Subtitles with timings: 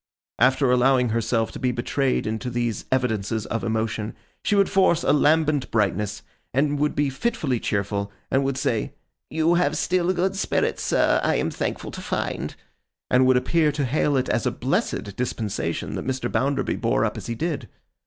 [0.39, 5.13] After allowing herself to be betrayed into these evidences of emotion, she would force a
[5.13, 6.23] lambent brightness,
[6.55, 8.93] and would be fitfully cheerful, and would say,
[9.29, 12.55] 'You have still good spirits, sir, I am thankful to find;'
[13.11, 16.31] and would appear to hail it as a blessed dispensation that Mr.
[16.31, 17.69] Bounderby bore up as he did.